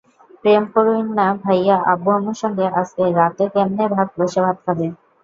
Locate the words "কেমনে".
3.53-3.85